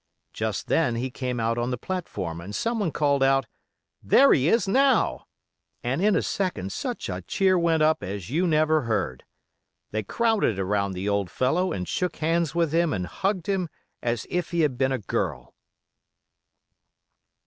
[0.33, 3.45] Just then he came out on the platform, and someone called out:
[4.01, 5.27] 'There he is, now!'
[5.83, 9.25] and in a second such a cheer went up as you never heard.
[9.91, 13.69] They crowded around the old fellow and shook hands with him and hugged him
[14.01, 15.53] as if he had been a girl."